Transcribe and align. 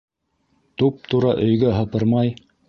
Туп-тура 0.81 1.35
өйгә 1.45 1.75
һыпырмай... 1.77 2.35